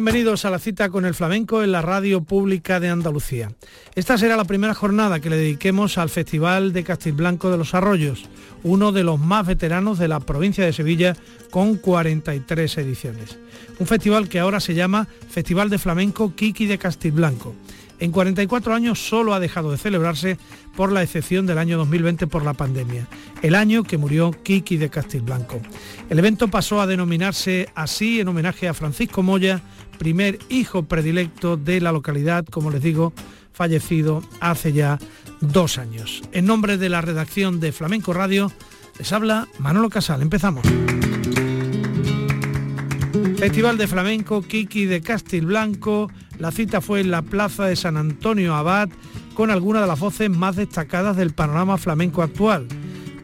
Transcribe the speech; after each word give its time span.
Bienvenidos 0.00 0.46
a 0.46 0.50
la 0.50 0.58
cita 0.58 0.88
con 0.88 1.04
el 1.04 1.12
flamenco 1.12 1.62
en 1.62 1.72
la 1.72 1.82
radio 1.82 2.22
pública 2.22 2.80
de 2.80 2.88
Andalucía. 2.88 3.52
Esta 3.94 4.16
será 4.16 4.34
la 4.34 4.46
primera 4.46 4.72
jornada 4.72 5.20
que 5.20 5.28
le 5.28 5.36
dediquemos 5.36 5.98
al 5.98 6.08
Festival 6.08 6.72
de 6.72 6.84
Castilblanco 6.84 7.50
de 7.50 7.58
los 7.58 7.74
Arroyos, 7.74 8.24
uno 8.62 8.92
de 8.92 9.04
los 9.04 9.20
más 9.20 9.46
veteranos 9.46 9.98
de 9.98 10.08
la 10.08 10.20
provincia 10.20 10.64
de 10.64 10.72
Sevilla 10.72 11.18
con 11.50 11.76
43 11.76 12.78
ediciones. 12.78 13.38
Un 13.78 13.86
festival 13.86 14.30
que 14.30 14.40
ahora 14.40 14.58
se 14.60 14.72
llama 14.72 15.06
Festival 15.28 15.68
de 15.68 15.78
Flamenco 15.78 16.34
Kiki 16.34 16.64
de 16.64 16.78
Castilblanco 16.78 17.54
en 18.00 18.12
44 18.12 18.74
años 18.74 18.98
solo 18.98 19.34
ha 19.34 19.40
dejado 19.40 19.70
de 19.70 19.76
celebrarse 19.76 20.38
por 20.74 20.90
la 20.90 21.02
excepción 21.02 21.46
del 21.46 21.58
año 21.58 21.76
2020 21.76 22.26
por 22.26 22.42
la 22.42 22.54
pandemia, 22.54 23.06
el 23.42 23.54
año 23.54 23.84
que 23.84 23.98
murió 23.98 24.30
Kiki 24.30 24.78
de 24.78 24.88
Castilblanco. 24.88 25.60
El 26.08 26.18
evento 26.18 26.48
pasó 26.48 26.80
a 26.80 26.86
denominarse 26.86 27.68
así 27.74 28.18
en 28.18 28.28
homenaje 28.28 28.68
a 28.68 28.74
Francisco 28.74 29.22
Moya, 29.22 29.60
primer 30.00 30.38
hijo 30.48 30.84
predilecto 30.84 31.58
de 31.58 31.78
la 31.78 31.92
localidad, 31.92 32.46
como 32.46 32.70
les 32.70 32.82
digo, 32.82 33.12
fallecido 33.52 34.22
hace 34.40 34.72
ya 34.72 34.98
dos 35.42 35.76
años. 35.76 36.22
En 36.32 36.46
nombre 36.46 36.78
de 36.78 36.88
la 36.88 37.02
redacción 37.02 37.60
de 37.60 37.70
Flamenco 37.70 38.14
Radio, 38.14 38.50
les 38.98 39.12
habla 39.12 39.46
Manolo 39.58 39.90
Casal. 39.90 40.22
Empezamos. 40.22 40.64
Festival 43.36 43.76
de 43.76 43.86
Flamenco 43.86 44.40
Kiki 44.40 44.86
de 44.86 45.02
Castilblanco. 45.02 46.10
La 46.38 46.50
cita 46.50 46.80
fue 46.80 47.00
en 47.00 47.10
la 47.10 47.20
plaza 47.20 47.66
de 47.66 47.76
San 47.76 47.98
Antonio 47.98 48.54
Abad 48.54 48.88
con 49.34 49.50
algunas 49.50 49.82
de 49.82 49.88
las 49.88 50.00
voces 50.00 50.30
más 50.30 50.56
destacadas 50.56 51.18
del 51.18 51.34
panorama 51.34 51.76
flamenco 51.76 52.22
actual. 52.22 52.66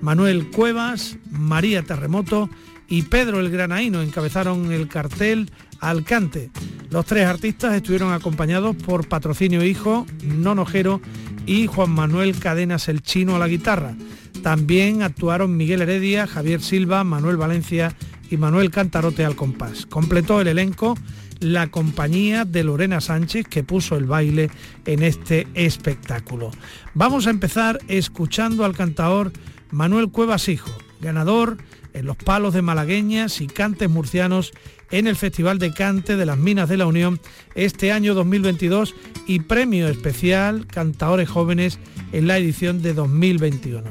Manuel 0.03 0.51
Cuevas, 0.51 1.17
María 1.31 1.83
Terremoto 1.83 2.51
y 2.87 3.03
Pedro 3.03 3.41
el 3.41 3.51
Granaíno 3.51 4.03
encabezaron 4.03 4.73
el 4.73 4.89
cartel 4.89 5.51
Alcante. 5.81 6.51
Los 6.91 7.07
tres 7.07 7.27
artistas 7.27 7.75
estuvieron 7.75 8.13
acompañados 8.13 8.77
por 8.77 9.09
Patrocinio 9.09 9.65
Hijo, 9.65 10.07
Nonojero 10.23 11.01
y 11.47 11.67
Juan 11.67 11.91
Manuel 11.91 12.39
Cadenas 12.39 12.89
el 12.89 13.03
Chino 13.03 13.37
a 13.37 13.39
la 13.39 13.49
guitarra. 13.49 13.95
También 14.43 15.03
actuaron 15.03 15.57
Miguel 15.57 15.83
Heredia, 15.83 16.27
Javier 16.27 16.61
Silva, 16.61 17.05
Manuel 17.05 17.37
Valencia 17.37 17.95
y 18.31 18.37
Manuel 18.37 18.71
Cantarote 18.71 19.25
al 19.25 19.37
compás. 19.37 19.87
Completó 19.87 20.41
el 20.41 20.49
elenco 20.49 20.97
la 21.41 21.69
compañía 21.69 22.45
de 22.45 22.65
Lorena 22.65 23.01
Sánchez 23.01 23.47
que 23.49 23.63
puso 23.63 23.97
el 23.97 24.05
baile 24.05 24.51
en 24.85 25.03
este 25.03 25.47
espectáculo. 25.55 26.51
Vamos 26.95 27.27
a 27.27 27.31
empezar 27.31 27.79
escuchando 27.89 28.65
al 28.65 28.77
cantador 28.77 29.33
Manuel 29.71 30.11
Cuevas 30.11 30.49
Hijo, 30.49 30.71
ganador 31.01 31.59
en 31.97 32.05
los 32.05 32.17
palos 32.17 32.53
de 32.53 32.63
malagueñas 32.63 33.41
y 33.41 33.47
cantes 33.47 33.89
murcianos 33.89 34.53
en 34.91 35.07
el 35.07 35.17
Festival 35.17 35.59
de 35.59 35.73
Cante 35.73 36.17
de 36.17 36.27
las 36.27 36.37
Minas 36.37 36.69
de 36.69 36.77
la 36.77 36.87
Unión 36.87 37.21
este 37.55 37.91
año 37.91 38.15
2022 38.15 38.95
y 39.27 39.41
premio 39.41 39.89
especial 39.89 40.67
Cantadores 40.67 41.29
Jóvenes 41.29 41.79
en 42.13 42.27
la 42.27 42.37
edición 42.37 42.83
de 42.83 42.93
2021. 42.93 43.83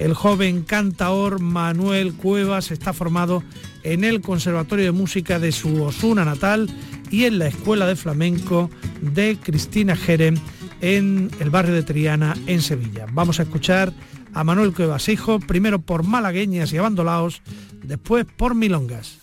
El 0.00 0.12
joven 0.12 0.62
cantaor 0.62 1.40
Manuel 1.40 2.14
Cuevas 2.14 2.70
está 2.70 2.92
formado 2.92 3.42
en 3.84 4.04
el 4.04 4.20
Conservatorio 4.20 4.84
de 4.84 4.92
Música 4.92 5.38
de 5.38 5.52
su 5.52 5.82
Osuna 5.82 6.24
natal 6.24 6.68
y 7.10 7.24
en 7.24 7.38
la 7.38 7.46
Escuela 7.46 7.86
de 7.86 7.96
Flamenco 7.96 8.68
de 9.00 9.38
Cristina 9.42 9.94
Jerem 9.96 10.34
en 10.80 11.30
el 11.40 11.50
barrio 11.50 11.74
de 11.74 11.84
Triana, 11.84 12.36
en 12.46 12.60
Sevilla. 12.60 13.06
Vamos 13.12 13.40
a 13.40 13.44
escuchar 13.44 13.92
a 14.34 14.44
Manuel 14.44 14.72
Cuevas 14.72 15.08
Hijo, 15.08 15.40
primero 15.40 15.80
por 15.80 16.04
malagueñas 16.04 16.72
y 16.72 16.78
abandolaos, 16.78 17.42
después 17.82 18.26
por 18.36 18.54
milongas. 18.54 19.18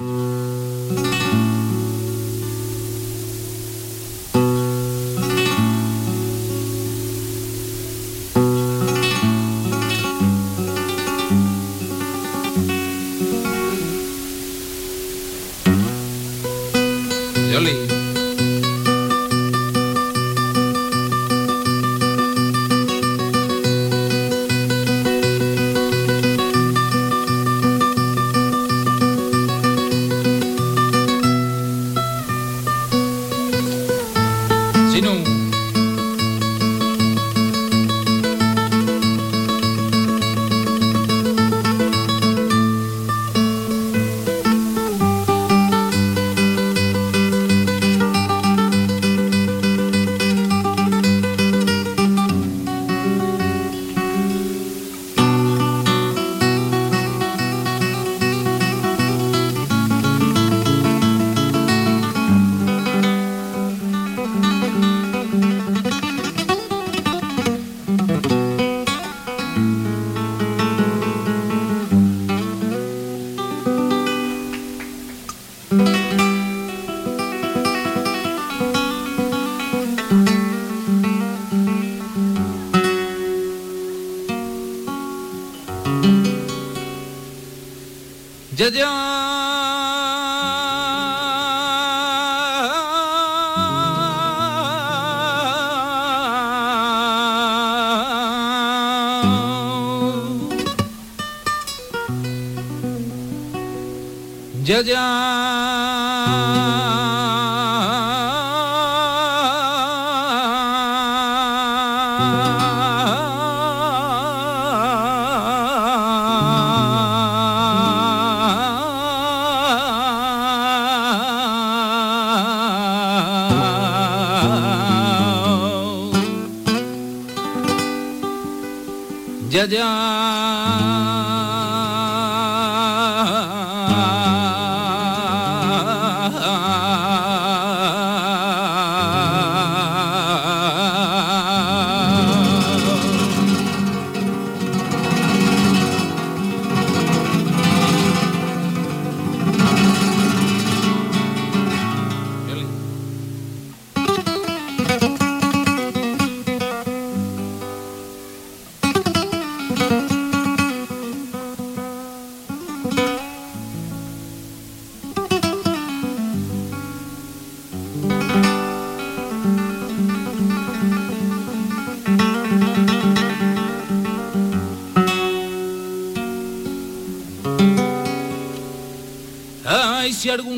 안 104.74 104.84
녕. 104.88 105.23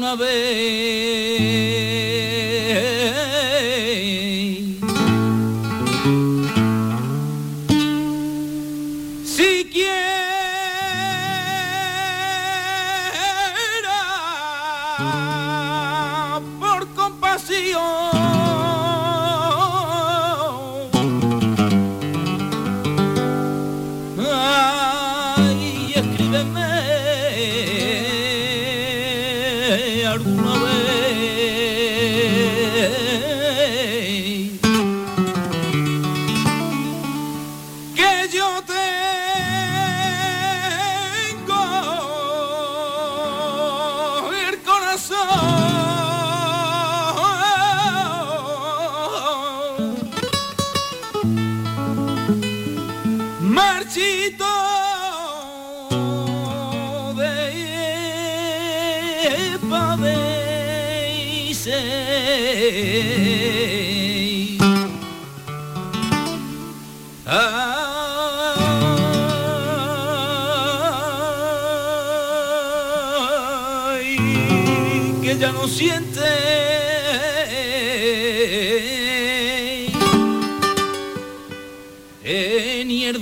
Ay, 0.05 0.11
si 0.11 0.11
alguna 0.11 0.15
vez 0.15 1.14
sin 83.05 83.21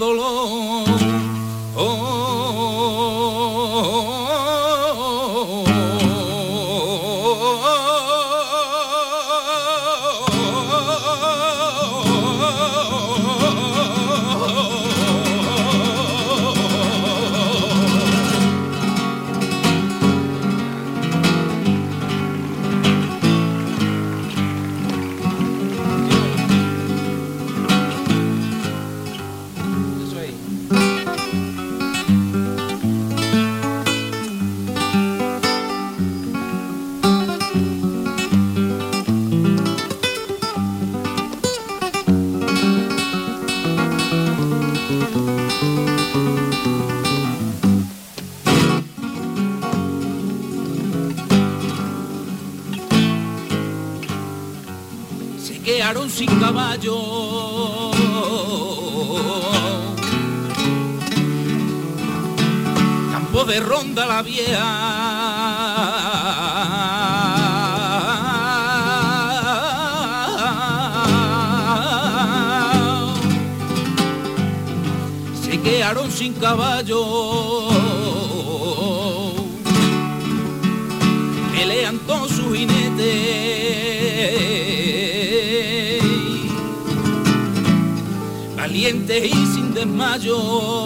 Se 75.42 75.60
quedaron 75.62 76.12
sin 76.12 76.33
caballo. 76.33 77.69
Pelean 81.54 81.98
todos 82.06 82.31
sus 82.31 82.56
jinetes. 82.56 83.63
y 88.86 89.45
sin 89.54 89.74
desmayo. 89.74 90.82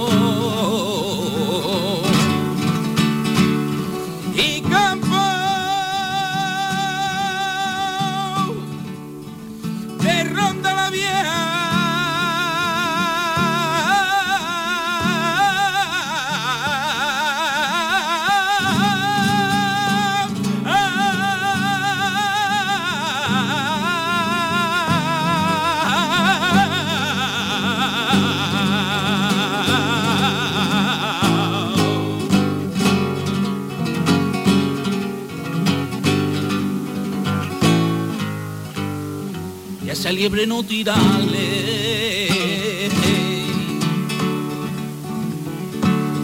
Esa 40.07 40.13
liebre 40.15 40.47
no 40.47 40.63
tirarle. 40.63 42.29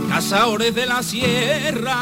Cazadores 0.07 0.73
de 0.73 0.85
la 0.85 1.03
sierra, 1.03 1.97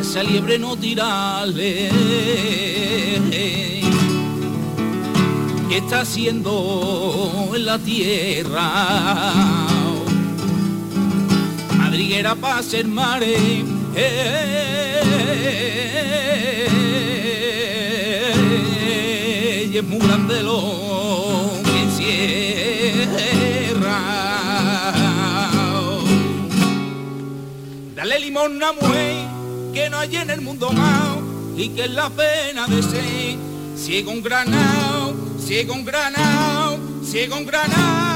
esa 0.00 0.24
liebre 0.24 0.58
no 0.58 0.76
tirarle. 0.76 1.90
¿Qué 5.68 5.76
está 5.76 6.00
haciendo 6.00 7.52
en 7.54 7.64
la 7.64 7.78
tierra? 7.78 9.32
Madriguera 11.78 12.34
para 12.34 12.64
ser 12.64 12.88
mare. 12.88 13.64
Es 19.82 19.88
muy 19.88 19.98
grande 19.98 20.42
lo 20.42 21.50
que 21.64 21.82
encierra. 21.82 23.32
Dale 27.94 28.20
limón 28.20 28.62
a 28.62 28.72
mujer 28.72 29.26
que 29.74 29.90
no 29.90 29.98
hay 29.98 30.16
en 30.16 30.30
el 30.30 30.40
mundo 30.40 30.70
más 30.70 31.18
y 31.56 31.68
que 31.70 31.84
es 31.84 31.90
la 31.90 32.08
pena 32.10 32.66
de 32.66 32.82
ser 32.82 33.36
ciego 33.76 34.12
un 34.12 34.22
granado, 34.22 35.14
ciego 35.44 35.74
un 35.74 35.84
granado, 35.84 36.78
ciego 37.04 37.36
un 37.36 37.46
granado. 37.46 38.11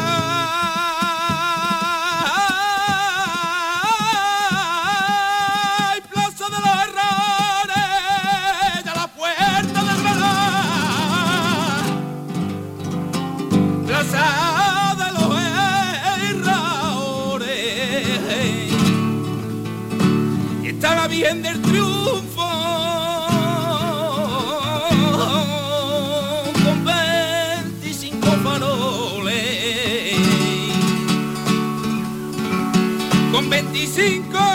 Triunfo 22.17 22.49
con 26.65 26.85
25 26.85 28.31
faroles, 28.43 29.35
con 33.33 33.51
25 33.51 34.46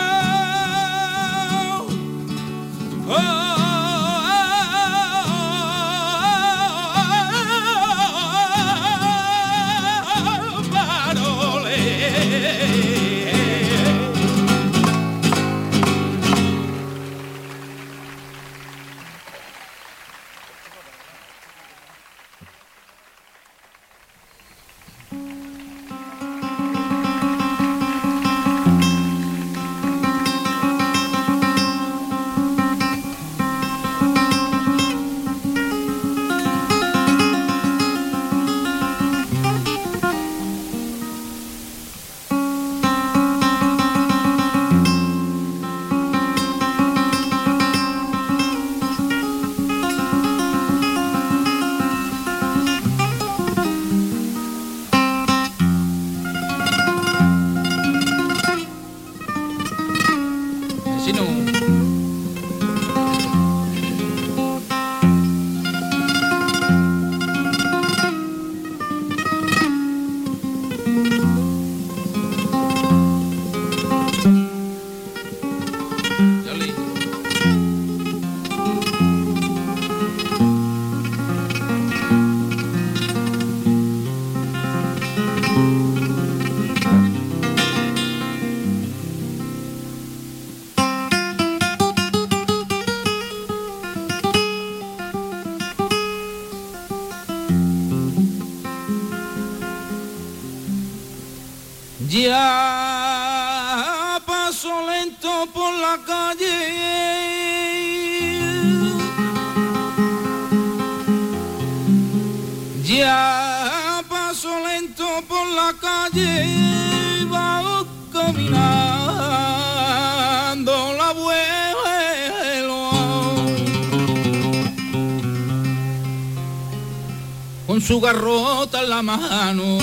su 127.86 128.00
garrota 128.00 128.82
en 128.82 128.88
la 128.90 129.02
mano, 129.02 129.78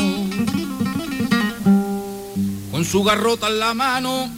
con 2.71 2.85
su 2.85 3.03
garrota 3.03 3.47
en 3.47 3.59
la 3.59 3.73
mano. 3.73 4.31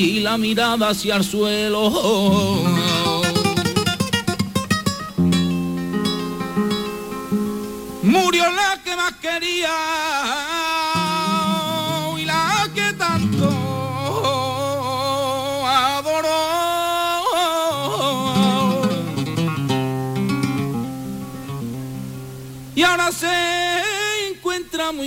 y 0.00 0.20
la 0.20 0.38
mirada 0.38 0.90
hacia 0.90 1.16
el 1.16 1.24
suelo. 1.24 1.90
Murió 8.02 8.44
la 8.52 8.80
que 8.84 8.96
más 8.96 9.12
quería. 9.20 10.27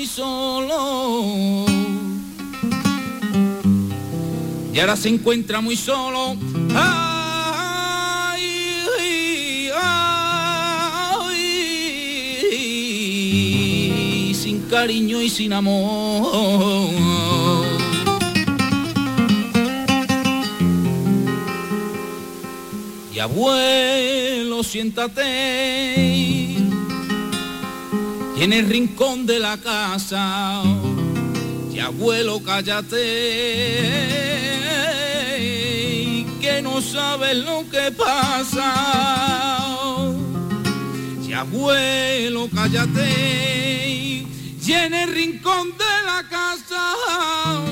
Muy 0.02 0.08
solo. 0.08 1.66
Y 4.74 4.80
ahora 4.80 4.96
se 4.96 5.10
encuentra 5.10 5.62
muy 5.62 5.76
solo. 5.76 6.38
sin 14.34 14.62
cariño 14.72 15.22
y 15.22 15.30
sin 15.30 15.54
amor. 15.54 16.90
Y 23.14 23.20
abuelo, 23.20 24.64
siéntate 24.64 26.41
en 28.42 28.54
el 28.54 28.68
rincón 28.68 29.26
de 29.28 29.40
la 29.40 29.56
casa. 29.58 30.64
Y 31.72 31.78
abuelo, 31.78 32.42
cállate, 32.44 32.98
que 36.42 36.62
no 36.64 36.82
sabes 36.82 37.38
lo 37.38 37.70
que 37.70 37.92
pasa. 37.92 38.74
Y 41.24 41.34
abuelo, 41.34 42.50
cállate, 42.54 44.26
y 44.66 44.74
en 44.74 44.94
el 44.96 45.14
rincón 45.14 45.78
de 45.78 46.02
la 46.08 46.28
casa. 46.28 46.96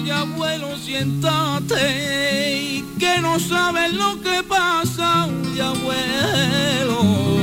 Y 0.06 0.12
abuelo, 0.12 0.78
siéntate, 0.78 1.76
que 3.00 3.20
no 3.22 3.40
sabes 3.40 3.92
lo 3.94 4.22
que 4.22 4.44
pasa. 4.44 5.28
Y 5.56 5.60
abuelo 5.60 7.39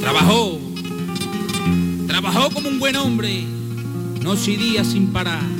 Trabajó, 0.00 0.58
trabajó 2.06 2.50
como 2.50 2.68
un 2.68 2.78
buen 2.78 2.96
hombre, 2.96 3.44
noche 4.22 4.52
y 4.52 4.56
día 4.56 4.84
sin 4.84 5.08
parar 5.12 5.57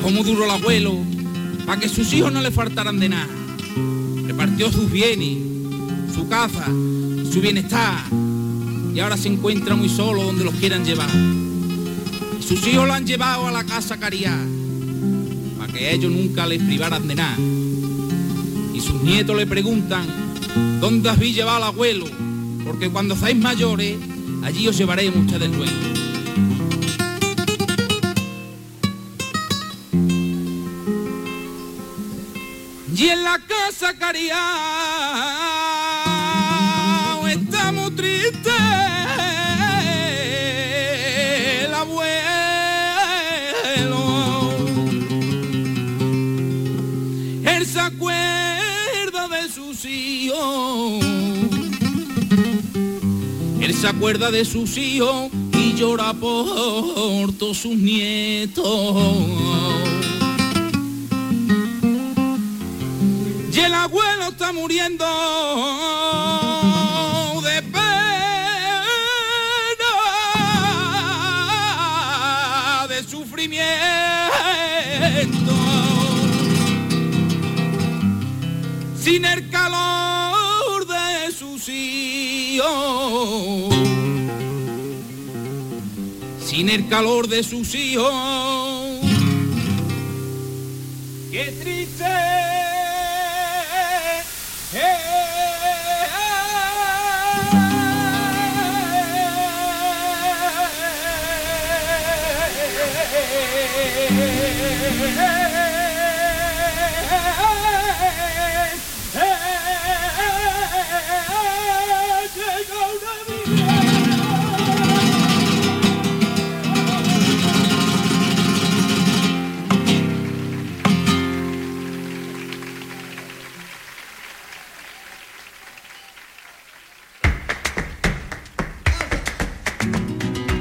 como 0.00 0.22
duro 0.22 0.44
el 0.44 0.50
abuelo, 0.50 0.96
para 1.66 1.80
que 1.80 1.88
sus 1.88 2.12
hijos 2.12 2.32
no 2.32 2.40
le 2.40 2.50
faltaran 2.50 2.98
de 2.98 3.08
nada. 3.08 3.28
Repartió 4.26 4.70
sus 4.70 4.90
bienes, 4.90 5.38
su 6.14 6.28
casa, 6.28 6.66
su 7.30 7.40
bienestar, 7.40 8.04
y 8.94 9.00
ahora 9.00 9.16
se 9.16 9.28
encuentra 9.28 9.74
muy 9.74 9.88
solo 9.88 10.24
donde 10.24 10.44
los 10.44 10.54
quieran 10.54 10.84
llevar. 10.84 11.10
Sus 12.40 12.66
hijos 12.66 12.86
lo 12.86 12.94
han 12.94 13.06
llevado 13.06 13.46
a 13.46 13.50
la 13.50 13.64
casa 13.64 13.98
Caridad, 13.98 14.38
para 15.58 15.72
que 15.72 15.92
ellos 15.92 16.10
nunca 16.10 16.46
les 16.46 16.62
privaran 16.62 17.06
de 17.06 17.14
nada. 17.14 17.36
Y 18.74 18.80
sus 18.80 19.02
nietos 19.02 19.36
le 19.36 19.46
preguntan, 19.46 20.06
¿dónde 20.80 21.10
has 21.10 21.18
llevado 21.18 21.56
al 21.56 21.64
abuelo? 21.64 22.06
Porque 22.64 22.88
cuando 22.88 23.16
seáis 23.16 23.36
mayores, 23.36 23.96
allí 24.42 24.68
os 24.68 24.76
llevaremos 24.78 25.26
ustedes 25.26 25.50
luego. 25.50 25.97
Y 32.98 33.10
en 33.10 33.22
la 33.22 33.38
casa 33.38 33.94
Cariao 33.96 34.34
está 37.28 37.70
muy 37.70 37.92
triste 37.92 38.50
el 41.62 41.74
abuelo. 41.74 42.10
Él 47.44 47.64
se 47.64 47.78
acuerda 47.78 49.28
de 49.28 49.48
sus 49.48 49.84
hijos. 49.84 51.04
Él 53.60 53.74
se 53.74 53.86
acuerda 53.86 54.32
de 54.32 54.44
sus 54.44 54.76
hijos 54.76 55.30
y 55.52 55.74
llora 55.74 56.14
por 56.14 57.32
todos 57.38 57.58
sus 57.58 57.76
nietos. 57.76 58.66
Abuelo 63.88 64.28
está 64.28 64.52
muriendo 64.52 65.06
de 67.42 67.62
pena, 67.62 67.86
de 72.86 73.02
sufrimiento. 73.02 73.64
Sin 79.00 79.24
el 79.24 79.48
calor 79.48 80.86
de 80.86 81.32
sus 81.32 81.66
hijos, 81.70 82.68
sin 86.44 86.68
el 86.68 86.88
calor 86.88 87.26
de 87.26 87.42
sus 87.42 87.74
hijos, 87.74 88.67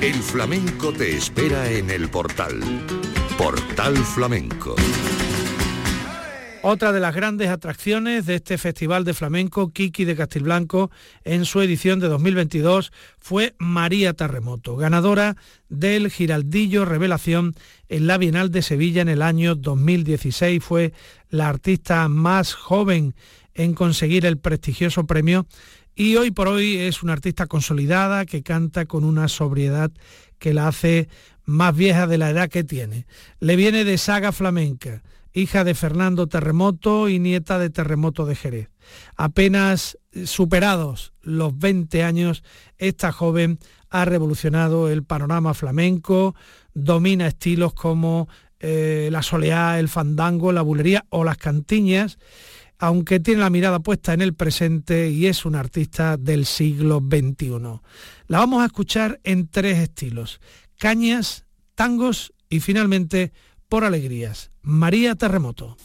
El 0.07 0.23
flamenco 0.23 0.93
te 0.93 1.17
espera 1.17 1.69
en 1.69 1.89
el 1.89 2.09
portal. 2.09 2.61
Portal 3.37 3.97
Flamenco. 3.97 4.73
Otra 6.61 6.93
de 6.93 7.01
las 7.01 7.13
grandes 7.13 7.49
atracciones 7.49 8.25
de 8.25 8.35
este 8.35 8.57
Festival 8.57 9.03
de 9.03 9.13
Flamenco, 9.13 9.73
Kiki 9.73 10.05
de 10.05 10.15
Castilblanco, 10.15 10.91
en 11.25 11.43
su 11.43 11.59
edición 11.59 11.99
de 11.99 12.07
2022 12.07 12.93
fue 13.17 13.53
María 13.57 14.13
Terremoto, 14.13 14.77
ganadora 14.77 15.35
del 15.67 16.09
Giraldillo 16.09 16.85
Revelación 16.85 17.53
en 17.89 18.07
la 18.07 18.17
Bienal 18.17 18.49
de 18.49 18.61
Sevilla 18.61 19.01
en 19.01 19.09
el 19.09 19.21
año 19.21 19.55
2016. 19.55 20.63
Fue 20.63 20.93
la 21.29 21.49
artista 21.49 22.07
más 22.07 22.53
joven 22.53 23.13
en 23.57 23.73
conseguir 23.73 24.25
el 24.25 24.37
prestigioso 24.37 25.05
premio 25.05 25.45
y 25.95 26.15
hoy 26.15 26.31
por 26.31 26.47
hoy 26.47 26.77
es 26.77 27.03
una 27.03 27.13
artista 27.13 27.47
consolidada 27.47 28.25
que 28.25 28.43
canta 28.43 28.85
con 28.85 29.03
una 29.03 29.27
sobriedad 29.27 29.91
que 30.39 30.53
la 30.53 30.69
hace 30.69 31.09
más 31.43 31.75
vieja 31.75 32.07
de 32.07 32.17
la 32.17 32.29
edad 32.29 32.49
que 32.49 32.63
tiene. 32.63 33.07
Le 33.39 33.55
viene 33.55 33.83
de 33.83 33.97
saga 33.97 34.31
flamenca 34.31 35.01
hija 35.33 35.63
de 35.63 35.75
Fernando 35.75 36.27
Terremoto 36.27 37.09
y 37.09 37.19
nieta 37.19 37.59
de 37.59 37.69
Terremoto 37.69 38.25
de 38.25 38.35
Jerez. 38.35 38.69
Apenas 39.15 39.97
superados 40.25 41.13
los 41.21 41.57
20 41.57 42.03
años, 42.03 42.43
esta 42.77 43.11
joven 43.11 43.59
ha 43.89 44.05
revolucionado 44.05 44.89
el 44.89 45.03
panorama 45.03 45.53
flamenco, 45.53 46.35
domina 46.73 47.27
estilos 47.27 47.73
como 47.73 48.27
eh, 48.59 49.09
la 49.11 49.21
soleá, 49.21 49.79
el 49.79 49.89
fandango, 49.89 50.51
la 50.51 50.63
bulería 50.63 51.05
o 51.09 51.23
las 51.23 51.37
cantiñas, 51.37 52.17
aunque 52.79 53.19
tiene 53.19 53.41
la 53.41 53.49
mirada 53.49 53.79
puesta 53.79 54.13
en 54.13 54.21
el 54.21 54.33
presente 54.33 55.09
y 55.09 55.27
es 55.27 55.45
una 55.45 55.59
artista 55.59 56.17
del 56.17 56.45
siglo 56.45 56.99
XXI. 56.99 57.81
La 58.27 58.39
vamos 58.39 58.61
a 58.61 58.65
escuchar 58.65 59.19
en 59.23 59.47
tres 59.47 59.79
estilos, 59.79 60.39
cañas, 60.77 61.45
tangos 61.75 62.33
y 62.49 62.59
finalmente 62.59 63.33
por 63.67 63.83
alegrías. 63.83 64.51
María 64.61 65.15
Terremoto. 65.15 65.77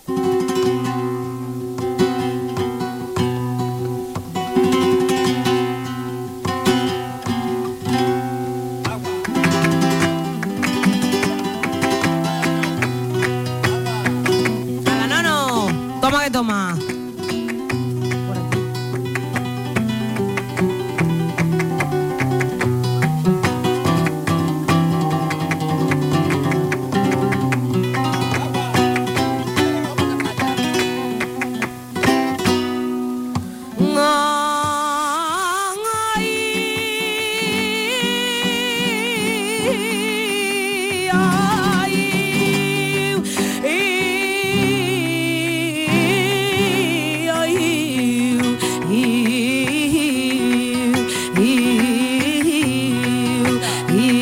一 53.89 54.22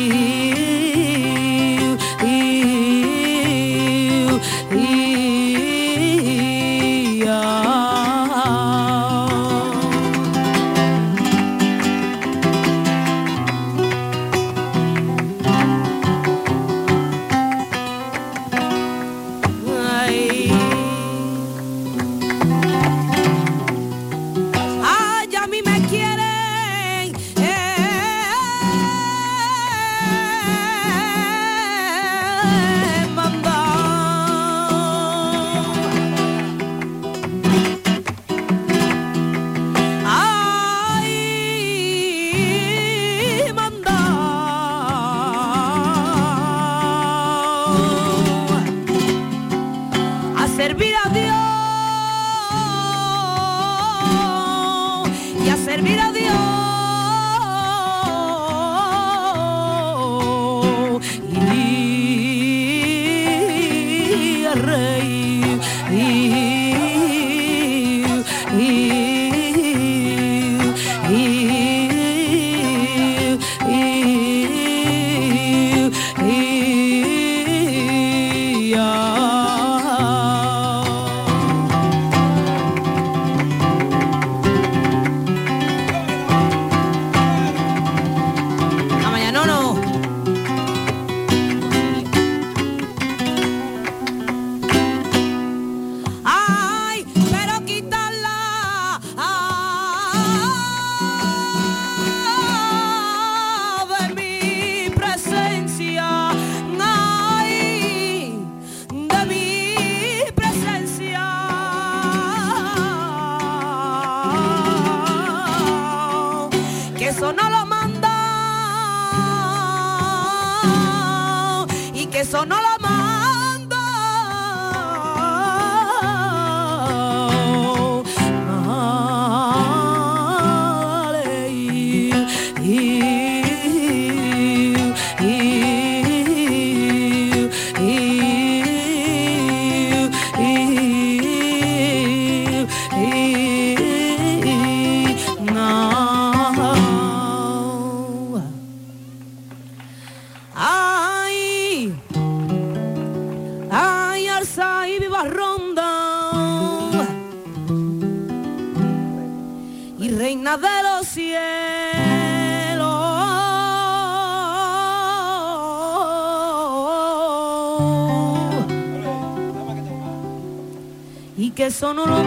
no 171.81 172.05
lo 172.05 172.20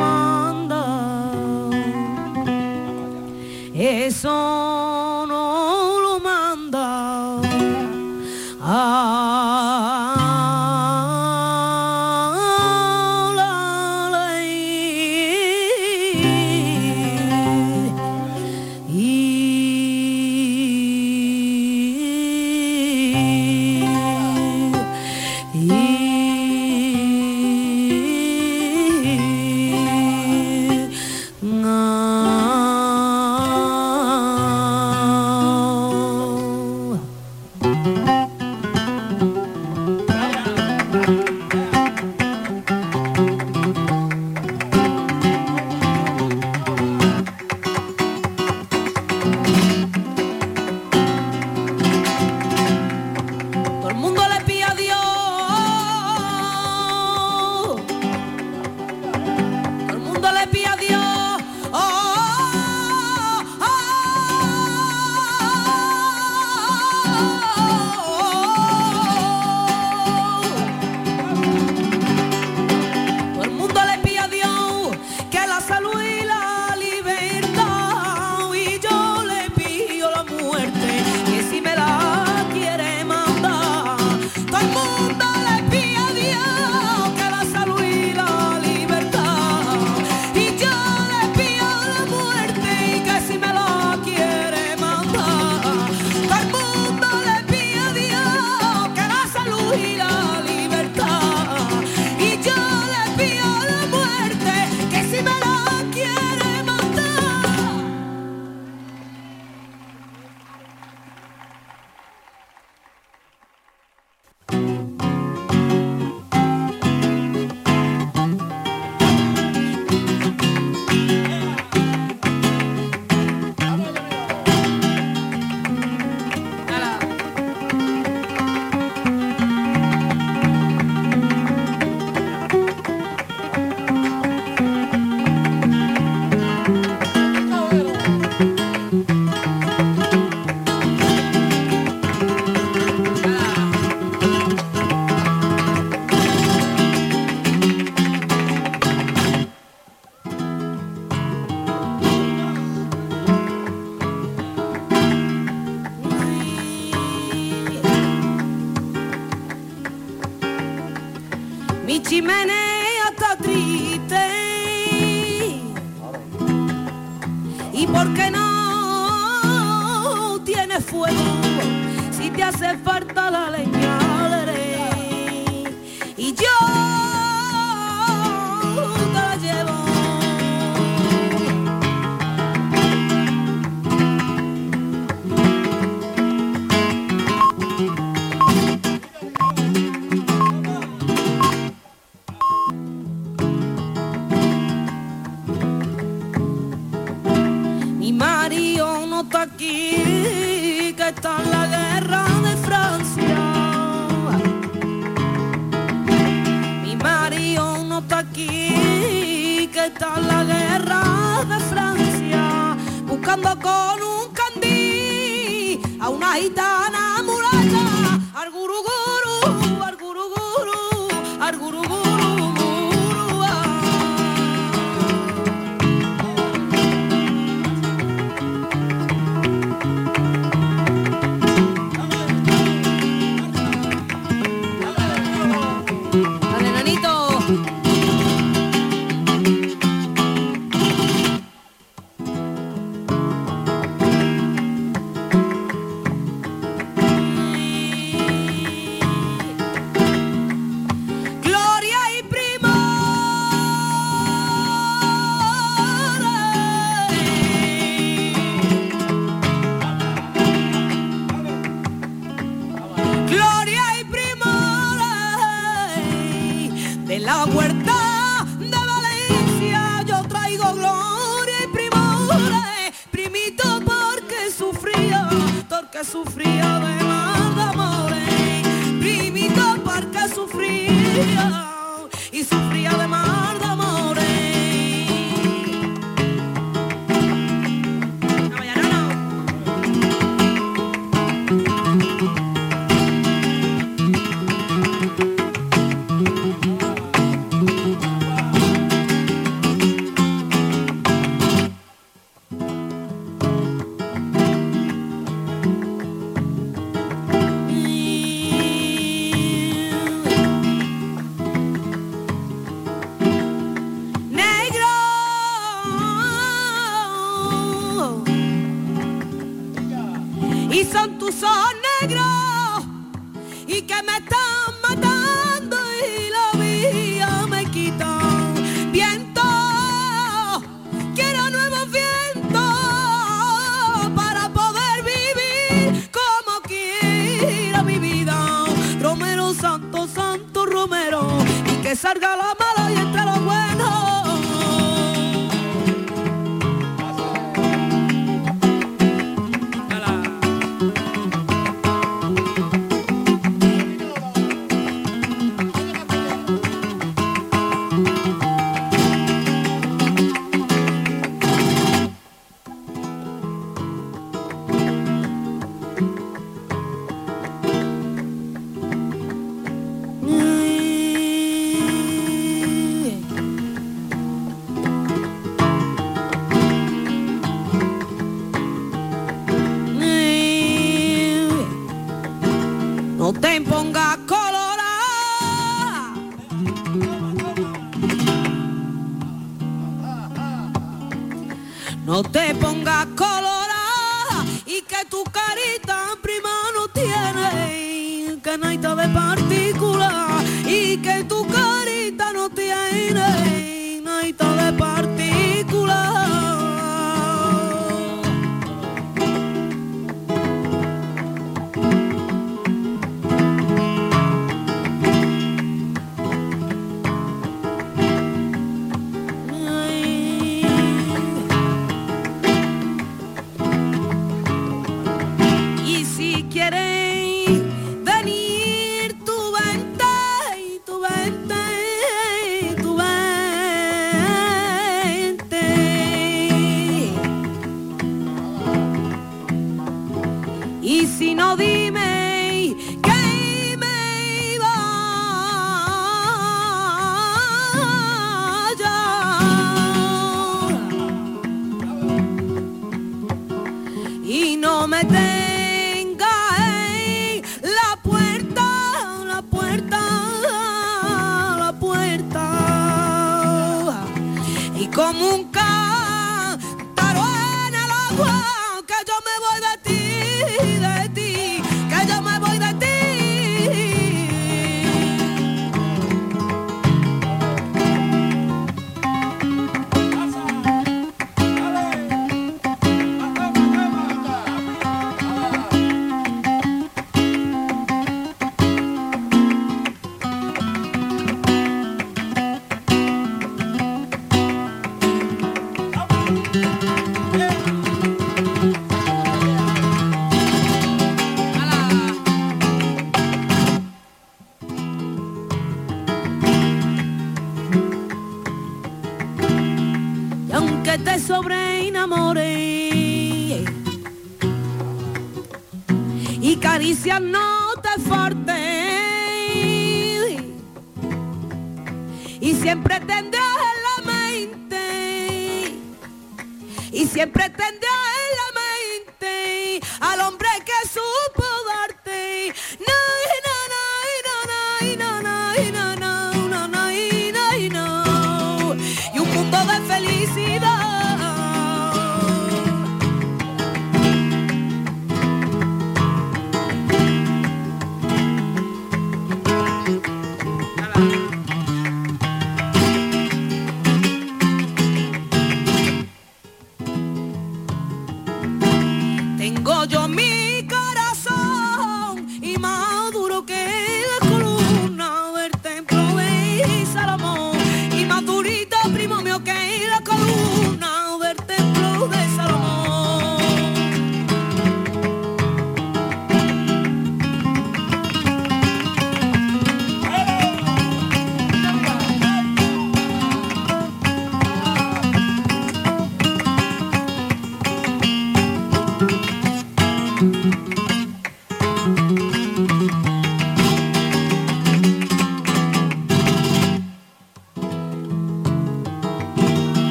all 342.84 342.90
you. 342.90 343.23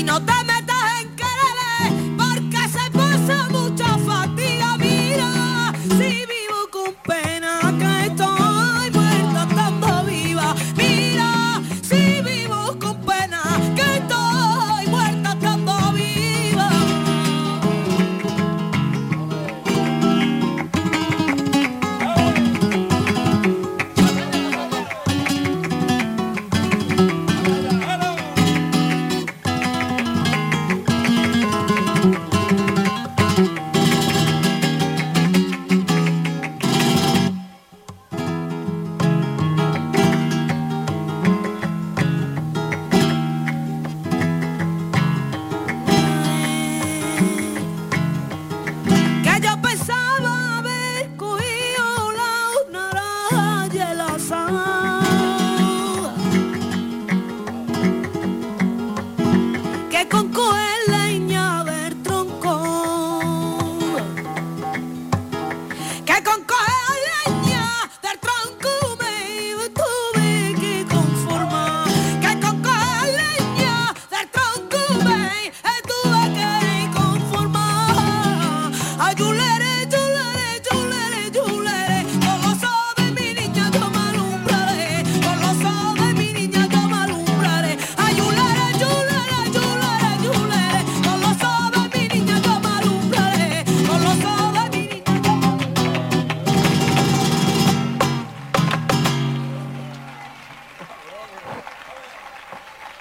Y 0.00 0.02
no 0.02 0.18
te 0.18 0.49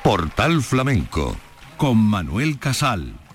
Portal 0.09 0.63
Flamenco 0.63 1.37
con 1.77 1.95
Manuel 1.95 2.57
Casal. 2.57 3.28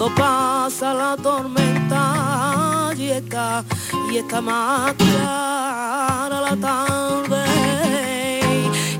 cuando 0.00 0.14
pasa 0.16 0.94
la 0.94 1.14
tormenta 1.14 2.90
y 2.96 3.10
está, 3.10 3.62
y 4.10 4.16
está 4.16 4.40
más 4.40 4.94
clara 4.94 6.40
la 6.40 6.56
tarde. 6.56 8.40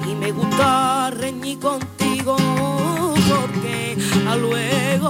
Y 0.07 0.15
me 0.15 0.31
gusta 0.31 1.11
reñir 1.13 1.59
contigo 1.59 2.37
porque 3.31 3.97
a 4.29 4.37
luego 4.37 5.09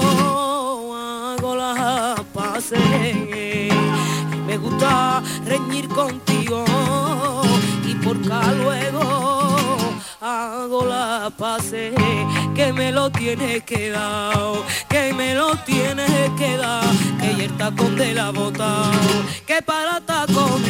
hago 0.97 1.57
la 1.57 2.15
paces. 2.33 2.79
Y 4.33 4.37
me 4.47 4.59
gusta 4.59 5.21
reñir 5.45 5.89
contigo 5.89 6.65
y 7.85 7.95
porque 7.97 8.33
a 8.33 8.53
luego 8.53 9.01
hago 10.21 10.85
la 10.85 11.33
paces 11.37 11.93
que 12.61 12.75
me 12.75 12.93
lo 12.93 13.11
tienes 13.11 13.63
que 13.65 13.89
dar, 13.89 14.35
que 14.91 15.15
me 15.15 15.35
lo 15.35 15.57
tienes 15.65 16.31
que 16.39 16.59
dar, 16.59 16.85
que 17.19 17.45
el 17.45 17.57
tacón 17.57 17.97
de 17.97 18.13
la 18.13 18.31
bota, 18.33 18.91
que 19.47 19.63
para 19.63 19.99
tacón 20.03 20.63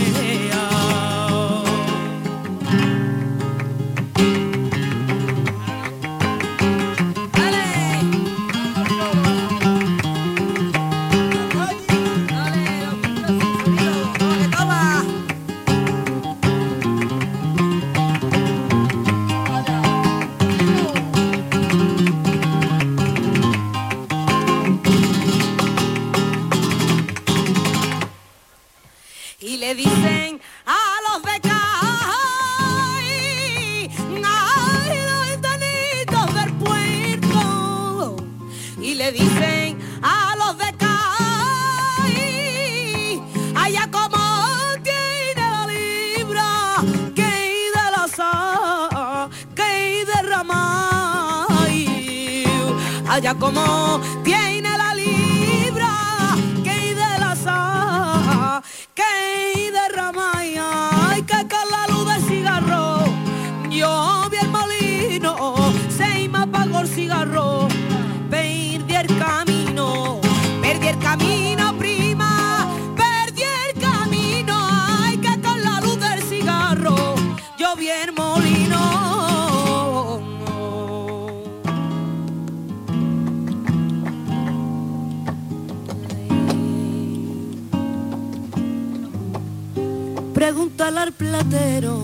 platero, 91.08 91.98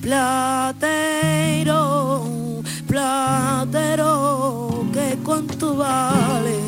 platero, 0.00 1.74
platero, 2.86 4.10
que 4.92 5.18
cuánto 5.22 5.76
vale, 5.76 6.58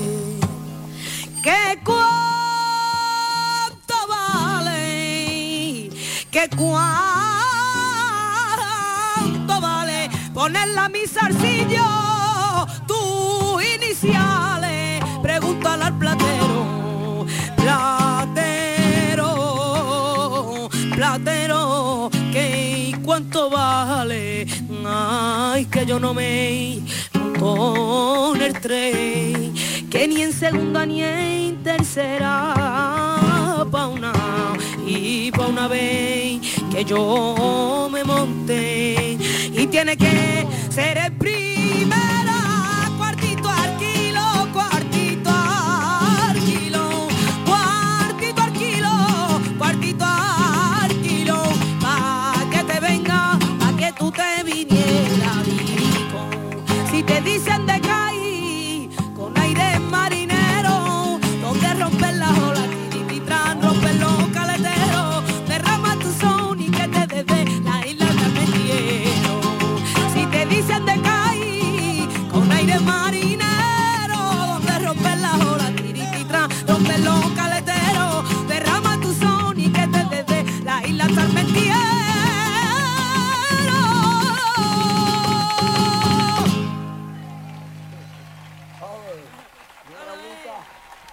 que 1.43 1.79
cuánto 1.85 1.99
vale, 4.09 5.91
que 6.31 6.49
cuánto 6.55 6.81
vale 9.61 10.11
poner 10.35 10.69
la 10.69 10.89
mi 10.91 11.07
zarcillo. 11.07 12.08
Que 25.67 25.85
yo 25.85 25.99
no 25.99 26.15
me 26.15 26.81
monto 27.15 28.37
en 28.37 28.43
el 28.43 28.61
tren, 28.61 29.55
que 29.91 30.07
ni 30.07 30.23
en 30.23 30.33
segunda 30.33 30.87
ni 30.87 31.03
en 31.03 31.65
tercera 31.65 32.55
pa' 33.69 33.89
una 33.89 34.13
y 34.87 35.33
pa' 35.33 35.49
una 35.49 35.67
vez 35.67 36.41
que 36.71 36.85
yo 36.85 37.89
me 37.91 38.05
monté 38.05 39.19
y 39.53 39.67
tiene 39.67 39.97
que 39.97 40.47
ser 40.71 40.97
el 40.97 41.13
primero. 41.15 42.38
enciende 57.49 57.81
caí 57.81 58.91
con 59.17 59.37
aire 59.39 59.79
marinero, 59.81 61.19
donde 61.41 61.75
romper 61.75 62.15
la 62.17 62.31
olas. 62.31 62.58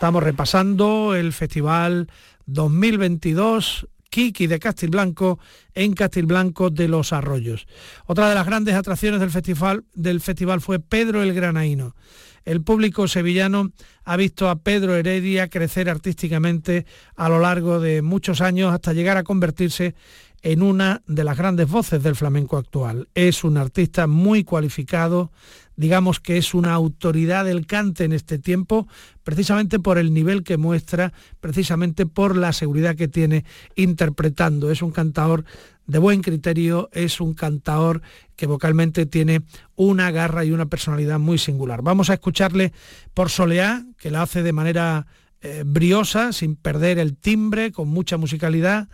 Estamos 0.06 0.22
repasando 0.22 1.16
el 1.16 1.34
Festival 1.34 2.08
2022 2.46 3.88
Kiki 4.12 4.46
de 4.46 4.60
Castilblanco 4.60 5.40
en 5.74 5.94
Castilblanco 5.94 6.70
de 6.70 6.88
los 6.88 7.12
Arroyos. 7.12 7.66
Otra 8.06 8.30
de 8.30 8.36
las 8.36 8.46
grandes 8.46 8.76
atracciones 8.76 9.20
del 9.20 9.32
festival, 9.32 9.84
del 9.96 10.22
festival 10.22 10.62
fue 10.62 10.80
Pedro 10.80 11.24
el 11.24 11.34
Granaíno. 11.34 11.96
El 12.44 12.62
público 12.62 13.08
sevillano 13.08 13.72
ha 14.04 14.16
visto 14.16 14.48
a 14.48 14.58
Pedro 14.58 14.96
Heredia 14.96 15.50
crecer 15.50 15.90
artísticamente 15.90 16.86
a 17.16 17.28
lo 17.28 17.40
largo 17.40 17.80
de 17.80 18.04
muchos 18.04 18.42
años 18.42 18.72
hasta 18.72 18.94
llegar 18.94 19.18
a 19.18 19.24
convertirse 19.24 19.96
en 20.44 20.62
una 20.62 21.02
de 21.08 21.24
las 21.24 21.36
grandes 21.36 21.68
voces 21.68 22.04
del 22.04 22.16
flamenco 22.16 22.58
actual. 22.58 23.10
Es 23.16 23.44
un 23.44 23.58
artista 23.58 24.06
muy 24.06 24.44
cualificado, 24.44 25.32
digamos 25.76 26.20
que 26.20 26.38
es 26.38 26.54
una 26.54 26.74
autoridad 26.74 27.46
del 27.46 27.66
cante 27.66 28.04
en 28.04 28.14
este 28.14 28.40
tiempo, 28.40 28.88
precisamente 29.24 29.80
por 29.80 29.98
el 29.98 30.14
nivel 30.14 30.44
que 30.44 30.58
muestra, 30.58 31.14
precisamente 31.40 32.06
por 32.06 32.36
la 32.36 32.54
seguridad 32.54 32.96
que 32.96 33.08
tiene 33.08 33.46
interpretando. 33.76 34.72
Es 34.72 34.82
un 34.82 34.92
cantador 34.92 35.46
de 35.88 36.00
buen 36.00 36.22
criterio, 36.22 36.90
es 36.94 37.22
un 37.22 37.34
cantador 37.34 38.02
que 38.36 38.48
vocalmente 38.48 39.06
tiene 39.06 39.42
una 39.76 40.12
garra 40.12 40.44
y 40.44 40.52
una 40.52 40.66
personalidad 40.66 41.20
muy 41.20 41.38
singular. 41.38 41.82
Vamos 41.82 42.10
a 42.10 42.16
escucharle 42.16 42.74
por 43.14 43.30
Soleá, 43.30 43.86
que 43.98 44.12
la 44.12 44.24
hace 44.24 44.44
de 44.44 44.54
manera 44.54 45.08
eh, 45.42 45.64
briosa, 45.66 46.34
sin 46.34 46.56
perder 46.56 46.98
el 46.98 47.16
timbre, 47.16 47.72
con 47.72 47.88
mucha 47.88 48.18
musicalidad. 48.18 48.88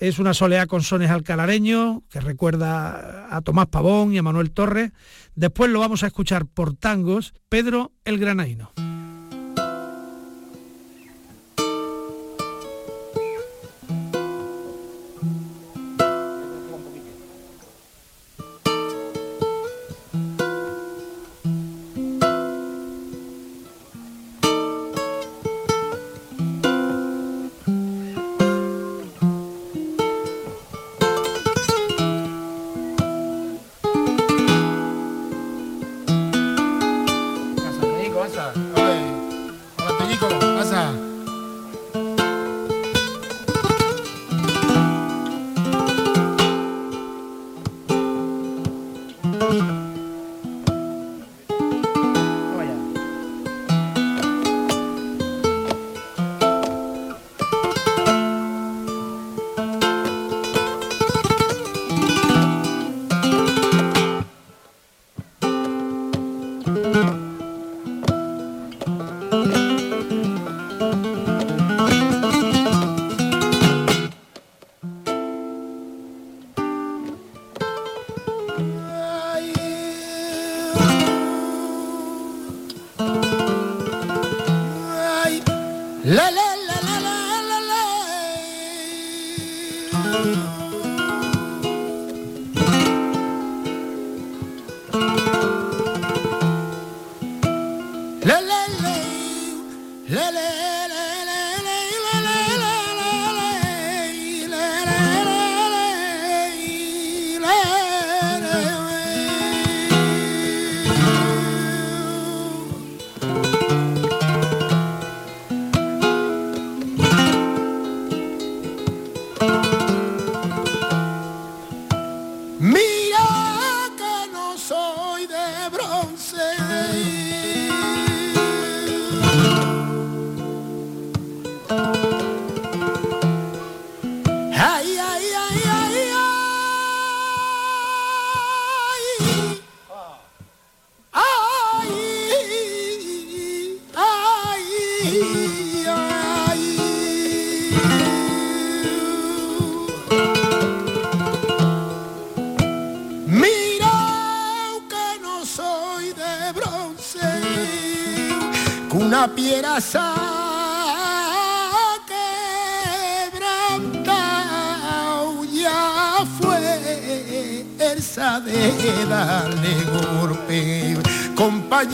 Es 0.00 0.18
una 0.18 0.32
soleá 0.32 0.66
con 0.66 0.82
sones 0.82 1.10
alcalareños, 1.10 1.98
que 2.08 2.20
recuerda 2.20 3.28
a 3.36 3.42
Tomás 3.42 3.66
Pavón 3.66 4.14
y 4.14 4.18
a 4.18 4.22
Manuel 4.22 4.50
Torres. 4.50 4.92
Después 5.34 5.70
lo 5.70 5.78
vamos 5.78 6.02
a 6.02 6.06
escuchar 6.06 6.46
por 6.46 6.74
tangos, 6.74 7.34
Pedro 7.50 7.92
el 8.06 8.18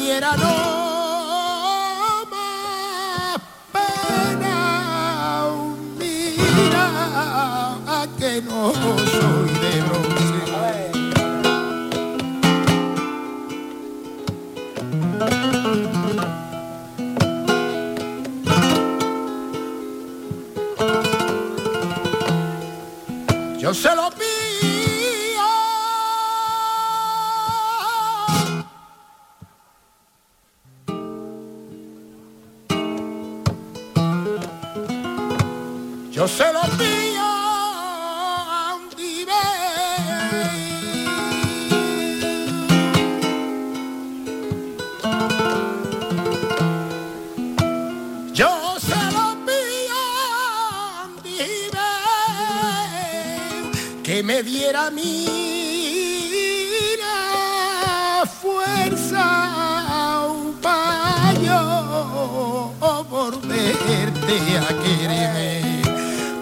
Granaíno. 0.07 0.55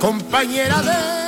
Compañera 0.04 0.82
de 0.82 1.23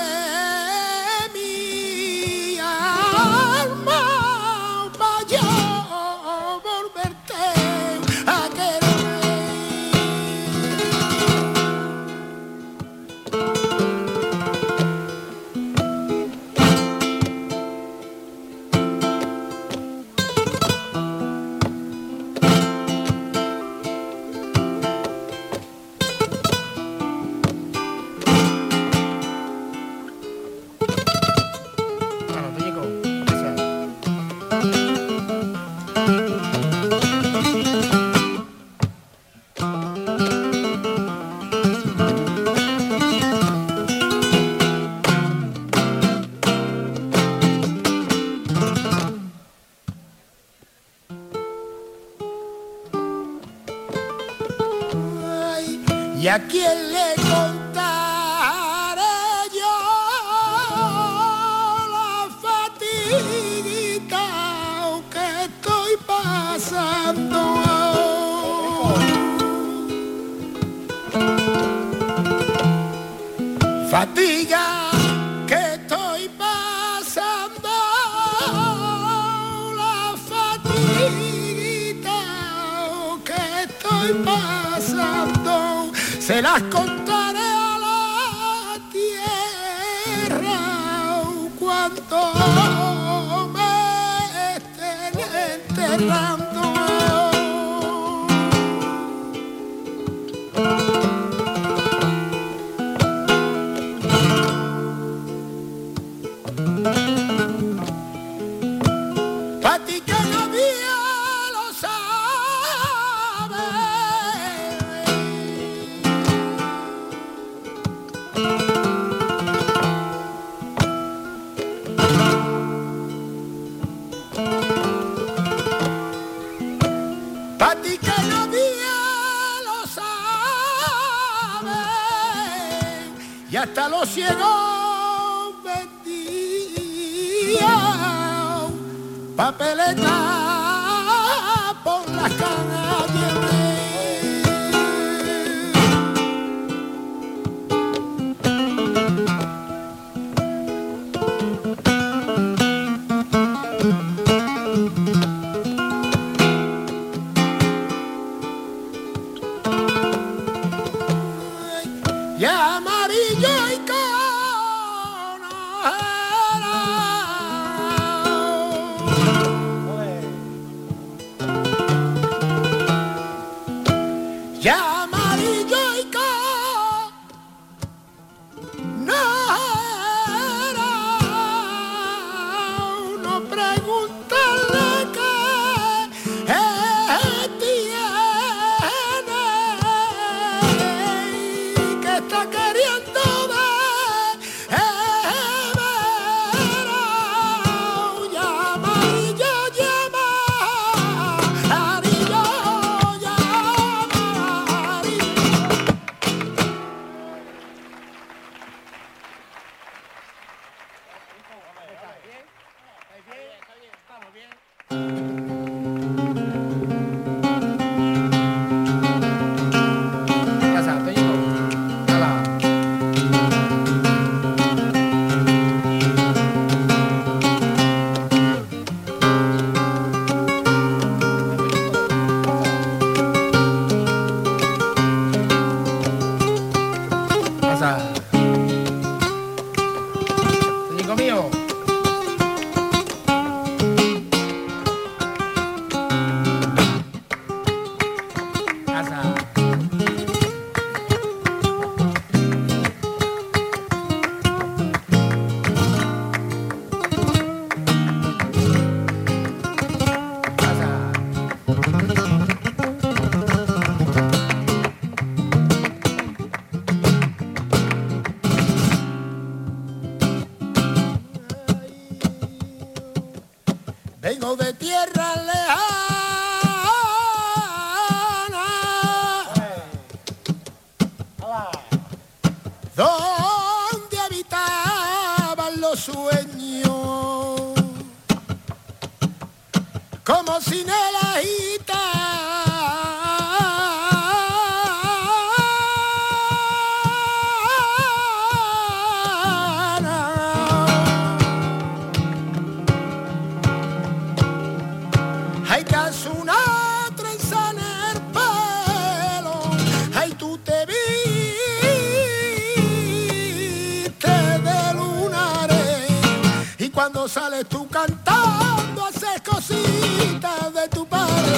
cuando 317.07 317.29
sales 317.29 317.69
tú 317.69 317.87
cantando 317.89 319.07
haces 319.07 319.41
cositas 319.49 320.75
de 320.75 320.89
tu 320.89 321.07
padre, 321.07 321.57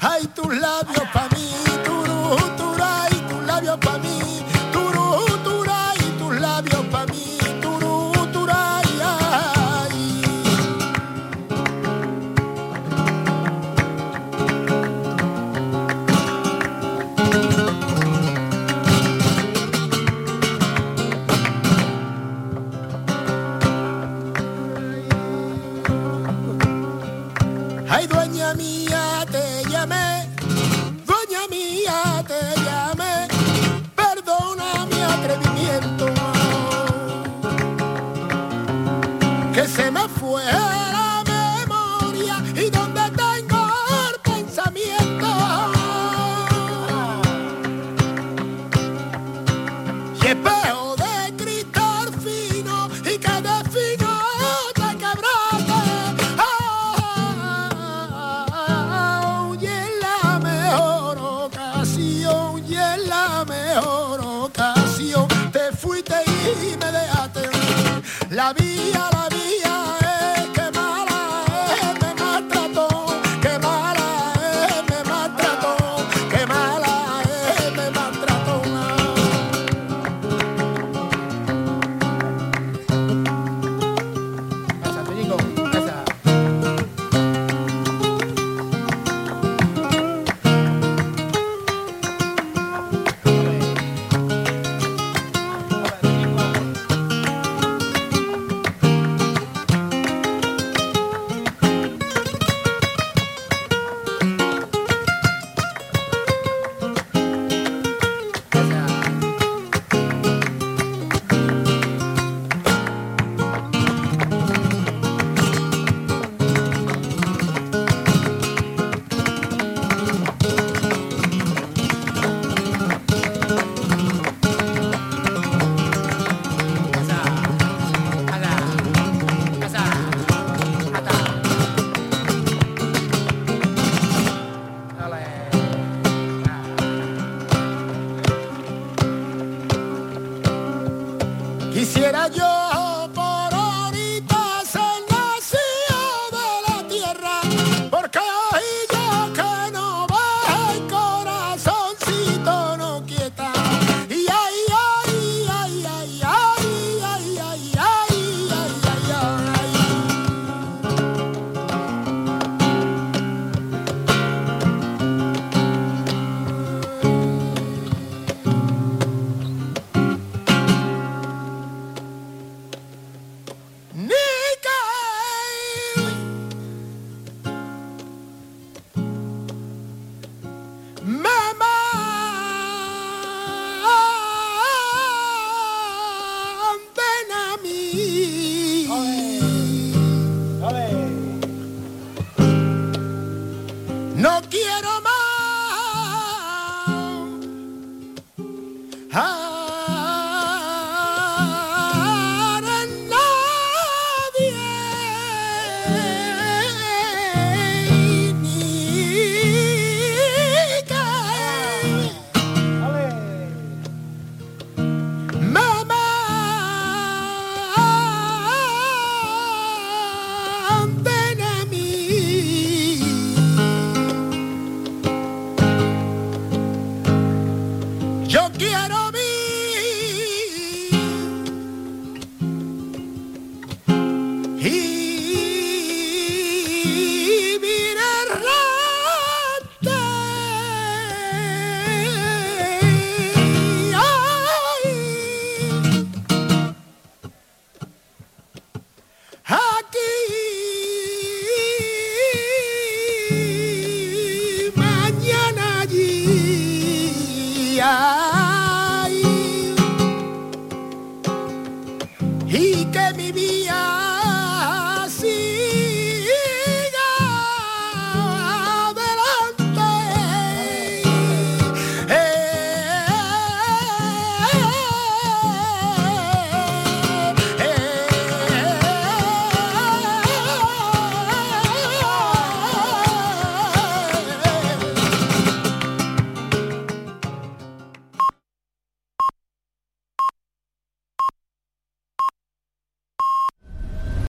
hay 0.00 0.26
tus 0.26 0.52
labios 0.52 0.87